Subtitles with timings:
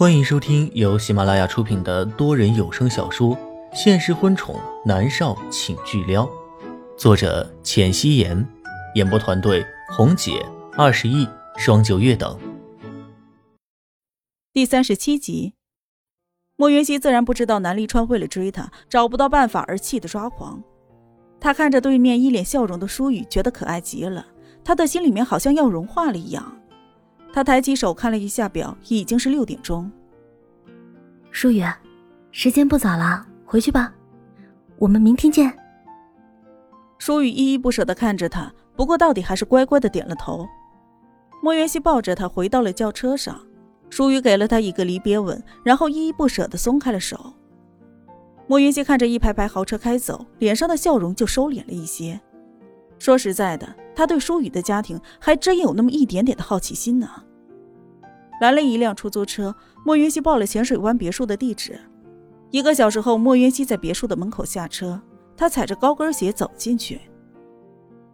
[0.00, 3.36] 欢迎收听由喜马拉雅出品的多人有声小说
[3.74, 6.24] 《现实婚宠男少请巨撩》，
[6.96, 8.48] 作者：浅汐颜，
[8.94, 9.62] 演播团队：
[9.94, 10.42] 红姐、
[10.72, 11.28] 二十亿、
[11.58, 12.34] 双九月等。
[14.54, 15.52] 第三十七集，
[16.56, 20.62] 莫云熙自然不知道南离川为了追他找不到办法而气得抓狂。
[21.38, 24.24] 他看着对面一脸笑容的舒雨，觉得可爱极了，
[24.64, 26.56] 他的心里面好像要融化了一样。
[27.32, 29.90] 他抬起手看了一下表，已经是六点钟。
[31.30, 31.62] 舒雨，
[32.32, 33.92] 时间不早了，回去吧，
[34.78, 35.56] 我们明天见。
[36.98, 40.46] 舒雨依依不舍地看着他，不过到底还是乖乖的点了头。
[41.42, 43.40] 莫元熙抱着他回到了轿车上，
[43.88, 47.32] 舒雨给了他一个离别吻，然后依依不舍地松开了手。
[48.46, 52.20] 莫元熙看着一排排豪车开走，脸上的笑容就收敛了一些。
[53.00, 53.68] 说实在的。
[53.92, 57.10] 他对舒雨的家庭还真有那么一点点的好奇心呢。
[58.40, 59.54] 来了一辆出租车，
[59.84, 61.78] 莫云熙报了浅水湾别墅的地址。
[62.50, 64.98] 一个小时后，莫云熙在别墅的门口下车，
[65.36, 67.00] 他踩着高跟鞋走进去。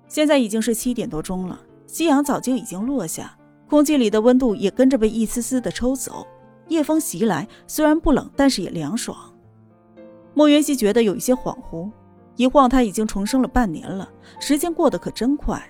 [0.08, 3.38] 现在已经是七点多钟了，夕阳早就已经落下，
[3.68, 6.26] 空气里的温度也跟着被一丝丝的抽走。
[6.66, 9.16] 夜风袭来，虽然不冷，但是也凉爽。
[10.34, 11.88] 莫云熙觉得有一些恍惚，
[12.36, 15.62] 一晃他已经重生了半年了，时间过得可真快。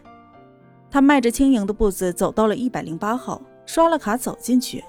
[0.91, 4.85] 他迈着轻盈的步子走到了一百零八号，刷了卡走进去。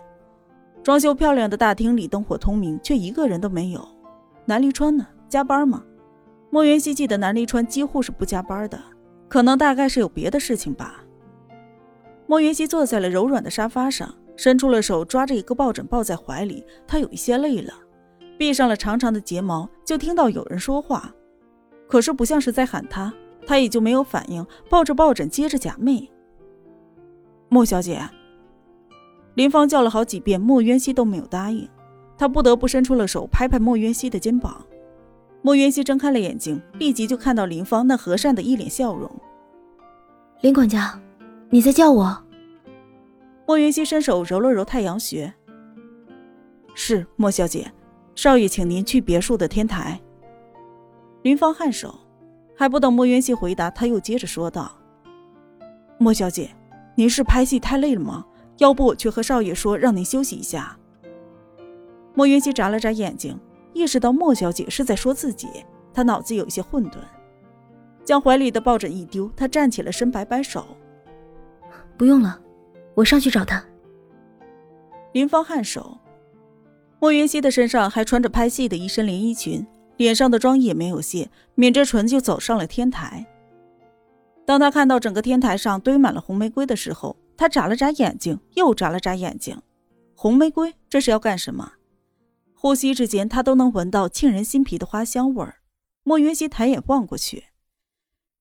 [0.83, 3.87] 装修漂亮的大厅里灯火通明，却一个人都没有。
[4.45, 5.05] 南离川呢？
[5.27, 5.83] 加班吗？
[6.49, 8.79] 莫元熙记得南离川几乎是不加班的，
[9.27, 11.03] 可能大概是有别的事情吧。
[12.25, 16.65] 莫元熙坐在了柔软的沙发上，伸出了手抓着一个抱枕抱在怀里。
[16.87, 17.73] 他有一些累了，
[18.37, 21.13] 闭上了长长的睫毛，就听到有人说话，
[21.87, 23.13] 可是不像是在喊他。
[23.45, 26.09] 他也就没有反应，抱着抱枕接着假寐。
[27.47, 28.01] 莫小姐，
[29.35, 31.65] 林芳叫了好几遍，莫渊熙都没有答应，
[32.17, 34.65] 他不得不伸出了手拍拍莫渊熙的肩膀。
[35.41, 39.09] 莫渊熙睁开了眼睛，立即就看到林芳那和善的一脸笑容。
[40.41, 40.99] 林管家，
[41.49, 42.21] 你在叫我？
[43.45, 45.33] 莫渊熙伸手揉了揉太阳穴。
[46.75, 47.71] 是莫小姐，
[48.13, 49.97] 少爷请您去别墅的天台。
[51.27, 51.93] 林芳颔首。
[52.55, 54.71] 还不等莫渊熙回答，他又接着说道
[55.99, 56.49] ：“莫小姐，
[56.95, 58.25] 您是拍戏太累了吗？
[58.59, 60.79] 要不我去和少爷说，让您休息一下。”
[62.15, 63.37] 莫渊熙眨了眨眼睛，
[63.73, 65.49] 意识到莫小姐是在说自己，
[65.93, 66.95] 她脑子有些混沌，
[68.05, 70.65] 将怀里的抱枕一丢，她站起了身，摆摆手
[71.97, 72.39] ：“不用了，
[72.95, 73.61] 我上去找他。”
[75.11, 75.97] 林芳颔首，
[77.01, 79.67] 莫云熙的身上还穿着拍戏的一身连衣裙。
[79.97, 83.25] 脸上的妆也没有卸，抿着唇就走上了天台。
[84.45, 89.61] 当他看到整个天台上堆满了红玫瑰的时候，他眨了眨眼睛，又眨了眨眼睛。
[90.15, 91.73] 红玫瑰，这是要干什么？
[92.53, 95.57] 呼吸之间，他都能闻到沁人心脾的花香味儿。
[96.03, 97.43] 莫云熙抬眼望过去，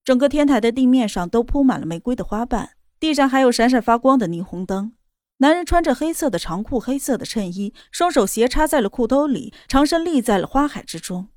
[0.04, 4.92] 整个天台的地面上都铺满了玫瑰的花瓣，地上还有闪闪发光的霓虹灯。
[5.38, 11.28] 男人穿着黑色的长裤、黑色的衬衣，双手斜插在了裤兜里，长身立在了花海之中。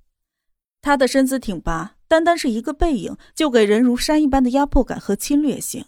[0.81, 5.85] 他的身姿挺拔，单单是一个背影就给人如山一般的压迫感和侵略性。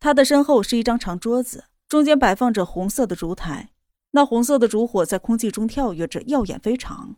[0.00, 3.70] 他的身后是一张长桌子，中间摆放着红色的烛台，
[4.12, 7.16] 那红色的烛火在空气中跳跃着，耀眼非常。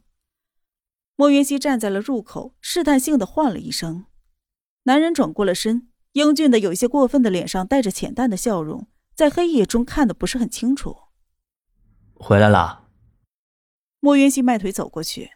[1.17, 4.07] 莫云熙站在了入口，试探性的唤了一声。
[4.85, 10.97] 男人转过了身，英俊的有些过分的脸上带着浅淡的笑容，在黑夜中看的不是很清楚。
[12.15, 12.89] 回来了。
[14.01, 15.33] 莫云熙迈腿走过去。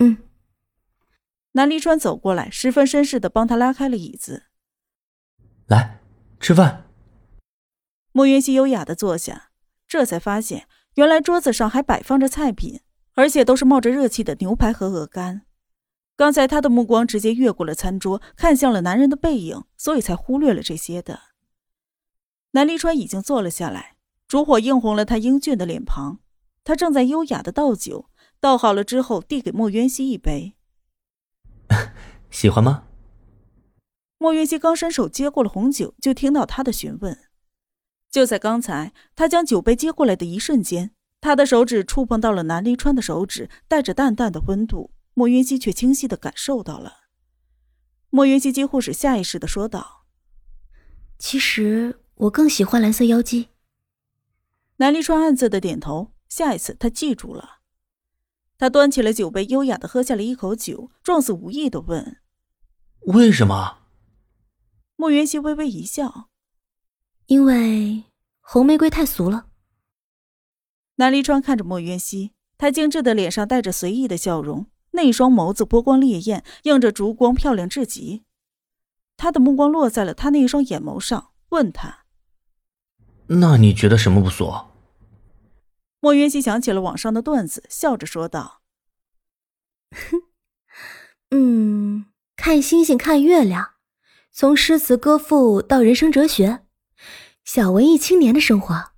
[0.00, 0.18] 嗯。
[1.56, 4.44] 南离川走过来，十分绅士的帮他拉开了椅子。
[5.68, 6.02] 来，
[6.38, 6.90] 吃饭。
[8.12, 9.50] 莫云熙优雅的坐下，
[9.88, 12.80] 这才发现原来桌子上还摆放着菜品，
[13.14, 15.46] 而且都是冒着热气的牛排和鹅肝。
[16.14, 21.20] 刚才他的目光直接越过了餐桌，看向了男人的背影，所以才忽略了这些的。
[22.50, 23.96] 南离川已经坐了下来，
[24.28, 26.20] 烛火映红了他英俊的脸庞，
[26.64, 28.10] 他正在优雅的倒酒，
[28.40, 30.55] 倒好了之后递给莫渊熙一杯。
[32.30, 32.84] 喜欢吗？
[34.18, 37.18] 莫云溪刚伸手接过了红酒，就听到他的询问。
[38.10, 44.92] 就在刚才，他将酒杯接过来的一瞬间，他的手指触碰到了南离川的手指，带着淡淡的温度。
[45.14, 47.04] 莫云溪却清晰的感受到了。
[48.10, 50.04] 莫云溪几乎是下意识的说道
[51.18, 53.48] ：“其实我更喜欢蓝色妖姬。”
[54.78, 56.12] 南离川暗自的点头。
[56.28, 57.55] 下一次他记住了。
[58.58, 62.18] 他端起了酒杯，优雅的喝下了一口酒，状似无意的问
[63.12, 63.78] ：“为什么？”
[64.96, 66.30] 莫云溪微微一笑
[67.26, 68.04] ：“因为
[68.40, 69.48] 红玫瑰太俗了。”
[70.96, 78.24] 南离川看着莫云溪，他精致的脸上带着随意的笑容，那一双眸子波光潋滟，映着烛光，漂亮至极。
[79.18, 82.06] 他的目光落在了他那一双眼眸上，问他
[83.28, 84.50] ：“那你觉得什么不俗？”
[86.06, 88.62] 莫云熙想起了网上的段子，笑着说道
[89.90, 90.22] ：“哼，
[91.36, 92.06] 嗯，
[92.36, 93.72] 看星星，看月亮，
[94.30, 96.64] 从诗词歌赋到人生哲学，
[97.44, 98.92] 小文艺青年的生活。”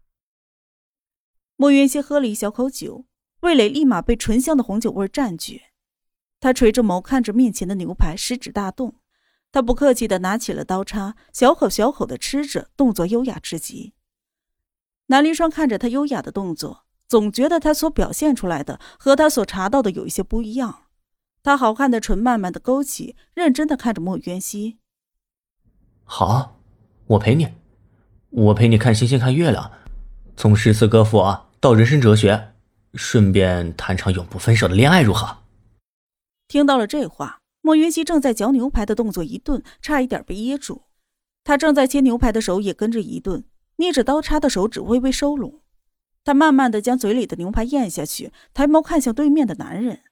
[1.57, 3.07] 莫云熙喝了一小口酒，
[3.41, 5.63] 味蕾立马被醇香的红酒味占据。
[6.41, 9.01] 他垂着眸看着面前的牛排，食指大动。
[9.51, 13.95] 他不客气的拿起了刀叉，小口小口的吃着，动作优雅至极。
[15.07, 20.85] 南临霜看着他优雅的动作，总觉得他所表现出来的和他所查到的有一些不一样。
[21.43, 24.79] 他好看的唇慢慢的勾起，认真的看着莫渊熙。
[26.05, 26.61] 好，
[27.07, 27.49] 我陪你，
[28.31, 29.71] 我陪你看星星看月亮，
[30.37, 31.47] 从诗词歌赋啊。
[31.61, 32.53] 到人生哲学，
[32.95, 35.39] 顺便谈场永不分手的恋爱如何？
[36.47, 40.83] 听到了这话，莫云熙正在嚼牛排的动作一顿，差一点被噎住。
[41.43, 43.45] 他正在切牛排的手也跟着一顿，
[43.77, 45.61] 捏着刀叉的手指微微收拢。
[46.29, 50.03] 他慢慢的将嘴里的牛排咽下去，抬眸看向对面的男人。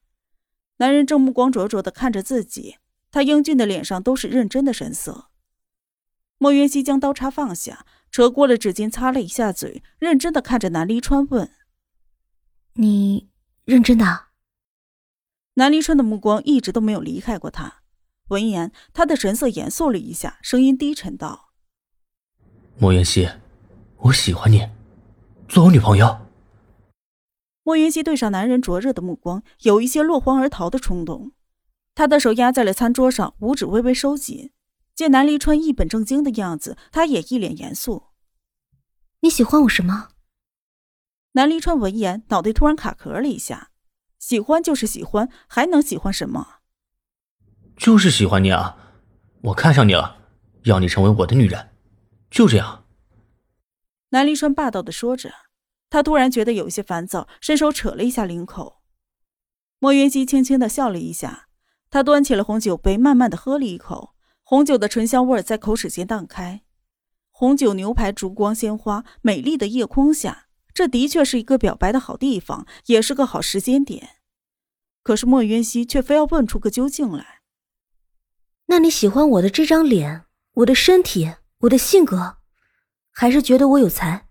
[0.79, 2.77] 男人正目光灼灼的看着自己，
[3.11, 5.27] 他英俊的脸上都是认真的神色。
[6.39, 7.85] 莫云熙将刀叉放下。
[8.11, 11.51] 扯过了纸巾，擦了一下嘴，认真的看着南离川问
[12.73, 13.29] ：“你
[13.67, 14.29] 认真的？”
[15.55, 17.83] 南离川的目光一直都没有离开过他。
[18.29, 21.51] 闻言，他的神色严肃了一下，声音低沉道
[22.81, 23.29] ：“莫云熙，
[23.99, 24.67] 我喜欢你，
[25.49, 26.27] 做我女朋友。”
[27.63, 31.33] 莫云熙对上男人灼热的目光，有一些落荒而逃的冲动。
[31.95, 34.53] 他的手压在了餐桌上，五指微微收紧。
[34.95, 38.05] 见南离川一本正经的样子，他也一脸严肃。
[39.21, 40.09] 你喜欢我什么？
[41.33, 43.71] 南离川闻言，脑袋突然卡壳了一下。
[44.19, 46.61] 喜欢就是喜欢，还能喜欢什么？
[47.77, 48.77] 就是喜欢你啊！
[49.43, 50.17] 我看上你了，
[50.63, 51.69] 要你成为我的女人，
[52.31, 52.86] 就这样。
[54.11, 55.33] 南临川霸道的说着，
[55.91, 58.83] 他突然觉得有些烦躁，伸手扯了一下领口。
[59.79, 61.49] 莫云溪轻轻的笑了一下，
[61.91, 64.15] 他端起了红酒杯，慢慢的喝了一口。
[64.43, 66.63] 红酒的醇香味在口齿间荡开，
[67.31, 74.19] 红酒、牛排、烛光、鲜花，美丽的夜空下，这的确是一个表白的好地方，也是个好时间点。
[75.03, 77.41] 可是莫云溪却非要问出个究竟来。
[78.67, 82.39] 那你喜欢我的这张脸，我的身体，我的性格，
[83.19, 84.27] 还是觉得我有才？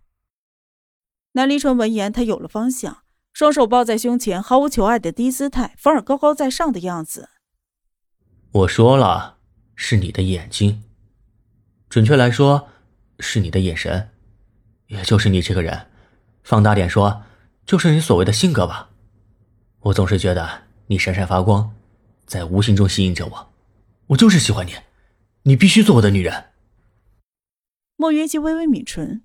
[1.31, 2.99] 南离川闻言，他有了方向，
[3.33, 7.29] 双手抱在胸前，毫无求爱的低姿态，反而高高在上的样子。
[8.51, 9.33] 我说了。
[9.77, 10.83] 是你的眼睛，
[11.89, 12.69] 准确来说，
[13.19, 14.11] 是你的眼神，
[14.87, 15.87] 也就是你这个人。
[16.43, 17.23] 放大点说，
[17.65, 18.89] 就是你所谓的性格吧。
[19.79, 21.75] 我总是觉得你闪闪发光，
[22.25, 23.53] 在无形中吸引着我。
[24.07, 24.75] 我就是喜欢你，
[25.43, 26.51] 你必须做我的女人。
[27.97, 29.23] 莫云熙微微抿唇，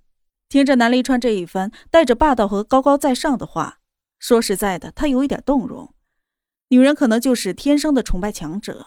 [0.49, 3.79] 听着南离川这一番带着霸道和高高在上的话，
[4.19, 5.93] 说实在的，他有一点动容。
[6.69, 8.87] 女人可能就是天生的崇拜强者。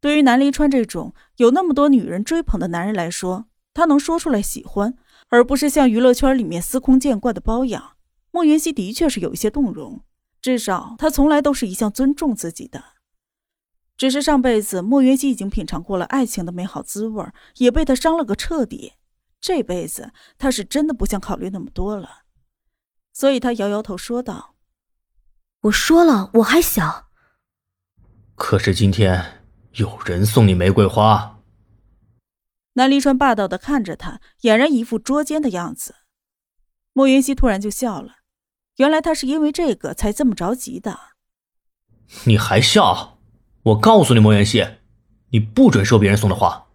[0.00, 4.96] 对于南离川这种有那么多女人追捧的男人来说，他能说出来喜欢，
[5.28, 7.92] 而不是像娱乐圈里面司空见惯的包养，
[8.32, 10.02] 莫云熙的确是有一些动容。
[10.42, 12.82] 至少他从来都是一向尊重自己的。
[14.00, 17.22] 只是上辈子莫云溪已经品尝过了爱情的美好滋味，
[17.58, 18.94] 也被他伤了个彻底。
[19.42, 22.22] 这辈子他是真的不想考虑那么多了，
[23.12, 24.54] 所以他摇摇头说道
[25.64, 27.10] ：“我说了，我还小。
[28.36, 29.42] 可是今天。”
[29.76, 31.38] 有人送你玫瑰花。
[32.72, 35.96] 南离川霸道的看着他，俨然一副捉奸的样子。
[36.94, 38.16] 莫云溪突然就笑了，
[38.78, 40.98] 原来他是因为这个才这么着急的。
[42.24, 43.19] 你还笑？
[43.62, 44.66] 我告诉你，莫云熙，
[45.28, 46.68] 你不准收别人送的花。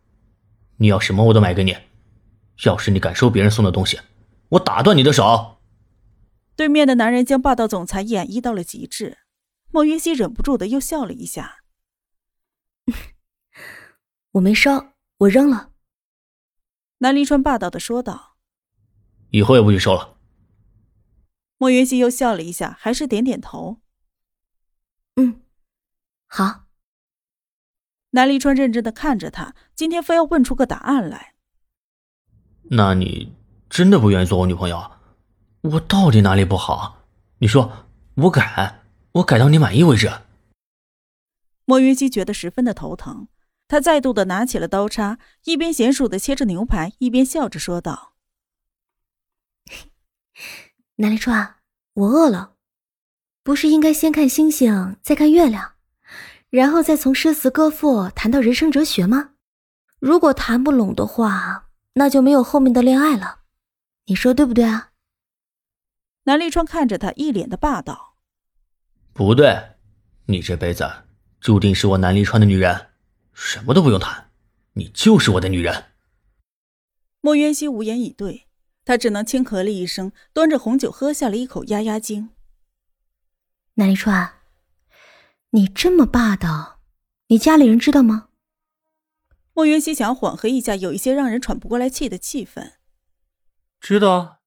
[0.77, 1.75] 你要什么我都买给你。
[2.63, 3.99] 要是你敢收别人送的东西，
[4.49, 5.57] 我打断你的手。
[6.55, 9.17] 对面的男人将霸道总裁演绎到了极致，
[9.71, 11.63] 莫云熙忍不住的又笑了一下。
[14.33, 15.71] 我没收，我扔了。
[16.99, 18.37] 南离川霸道的说道
[19.31, 20.17] ：“以后也不许收了。”
[21.57, 23.81] 莫云熙又笑了一下，还是点点头
[25.17, 25.41] ：“嗯，
[26.27, 26.61] 好。”
[28.15, 31.35] 南离川认真的看着他，今天非要问出个答案来。
[32.71, 33.35] 那你
[33.69, 34.89] 真的不愿意做我女朋友？
[35.63, 37.05] 我到底哪里不好？
[37.39, 40.09] 你说，我改，我改到你满意为止。
[41.65, 43.27] 莫云熙觉得十分的头疼，
[43.67, 48.13] 他再度的拿起了刀叉，一边娴熟的切着牛排，一边笑着说道
[50.95, 51.57] ：“南离川，
[51.95, 52.53] 我饿了，
[53.43, 55.74] 不是应该先看星星，再看月亮，
[56.55, 59.31] 然后再从诗词歌赋谈到人生哲学吗？
[59.99, 63.39] 如果谈不拢的话，那就没有后面的恋爱了。
[64.05, 64.91] 你说对不对啊？
[66.23, 68.15] 南立川看着他，一脸的霸道。
[69.11, 69.75] 不对，
[70.27, 70.89] 你这辈子
[71.41, 72.87] 注定是我南立川的女人，
[73.33, 74.31] 什么都不用谈，
[74.75, 75.87] 你就是我的女人。
[77.19, 78.47] 莫渊熙无言以对，
[78.85, 82.29] 他只能轻咳了一声，端着红酒喝下了一口压压惊。
[83.73, 84.35] 南立川，
[85.55, 86.81] 你这么霸道，
[87.27, 88.27] 你家里人知道吗？
[89.53, 92.73] 莫云熙想缓和一下有一些让人喘不过来气的气氛。
[93.79, 94.41] 知道。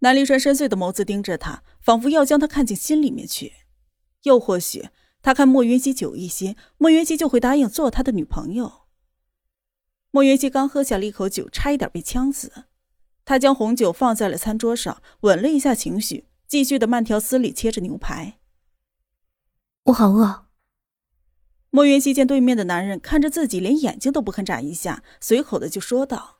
[0.00, 3.54] 南离川深邃的眸子盯着他，仿佛要将他看进心里面去。
[4.24, 4.90] 又或许，
[5.22, 8.82] 他看莫云熙久一些，莫云熙就会答应做他的女朋友。
[10.10, 12.66] 莫云熙刚喝下了一口酒，差一点被呛死。
[13.24, 18.40] 他将红酒放在了餐桌上，稳了一下情绪，继续的慢条斯理切着牛排。
[19.86, 20.46] 我好饿。
[21.70, 26.38] 莫云熙见对面的男人看着自己，连眼睛都不肯眨一下，随口的就说道：“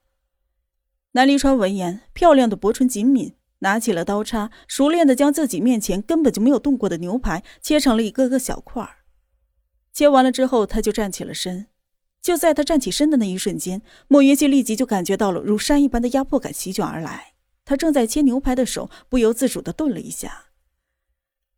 [1.12, 8.98] 南离川闻言，漂亮的薄唇紧抿。”拿起了刀叉，熟练的将自己面前根本就没有动过的牛排切成了一个个小块儿。
[9.92, 11.68] 切完了之后，他就站起了身。
[12.20, 17.34] 就在他站起身的那一瞬间，莫云熙立即就感觉到了如山一般的压迫感席卷而来。
[17.64, 20.45] 他正在切牛排的手不由自主的顿了一下。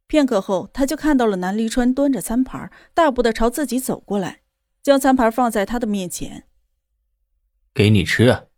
[0.08, 4.40] 片刻后，他就看到了南离川端着餐盘，大步的朝自己走过来，
[4.82, 6.48] 将餐盘放在他的面前，
[7.74, 8.48] 给你吃。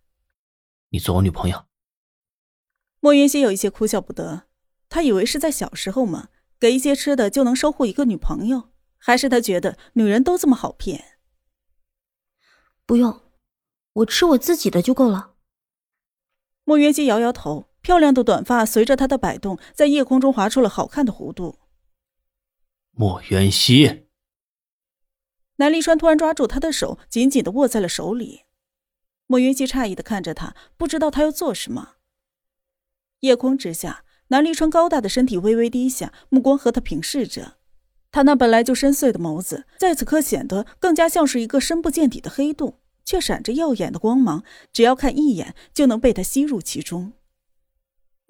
[0.91, 1.67] 你做我女朋友。
[3.01, 4.45] 莫云熙有一些哭笑不得，
[4.89, 6.29] 他以为是在小时候嘛，
[6.61, 11.19] 给一些吃的就能收获一个女朋友，还是他觉得女人都这么好骗？
[12.87, 13.23] 不用，
[13.95, 15.35] 我吃我自己的就够了。
[16.63, 21.59] 莫云熙摇摇头，漂亮的短发随着他的摆动，在夜空中划出了好看的弧度。
[22.93, 24.07] 莫云熙，
[25.57, 28.43] 南离川突然抓住他的手，紧紧的握在了手里。
[29.27, 31.97] 莫云熙诧异的看着他，不知道他要做什么。
[33.21, 37.59] 夜空之下，南离川高大的身体微微低下，目光和他平视着。
[38.11, 44.43] 他那本来就深邃的眸子，在此刻显得更加像是一个深不见底的黑洞，却闪着耀眼的光芒。
[44.73, 47.13] 只要看一眼，就能被他吸入其中。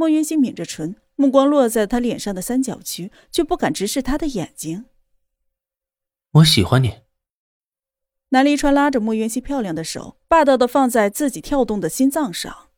[0.00, 4.87] 莫云熙抿着唇，目光落在他脸上的三角区，却不敢直视他的眼睛。
[6.30, 7.02] 我喜欢你。
[8.30, 12.71] 南离川拉着莫云熙漂亮的手，霸道的放在自己跳动的心脏上。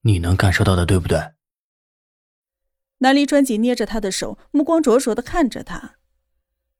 [0.00, 1.34] 你能感受到的，对不对？
[2.98, 5.98] 南离川紧捏着他的手，目光灼灼的看着他。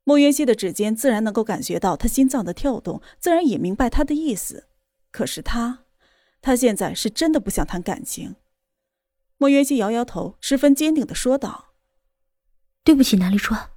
[0.03, 4.67] 莫云熙的指尖自然能够感觉到他心脏的跳动，自然也明白他的意思。
[5.13, 5.85] 可是他，
[6.41, 8.35] 他现在是真的不想谈感情。
[9.43, 11.75] 莫云熙摇摇头，十分坚定的说道
[12.85, 13.71] ：“对不起，南离川。”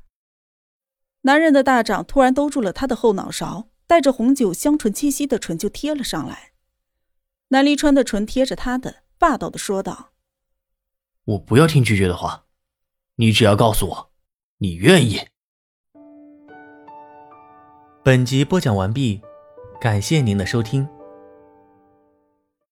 [1.21, 6.51] 男人的大掌突然兜住了他的后脑勺，带着红酒香醇气息的唇就贴了上来。
[7.47, 9.05] 南离川的唇贴着他的。
[9.17, 10.11] 霸道的说道
[11.25, 12.45] ：“我不要听拒绝的话，
[13.15, 14.11] 你只要告诉我，
[14.59, 15.19] 你愿意。”
[18.05, 19.19] 本集播讲完毕，
[19.81, 20.87] 感谢您的收听。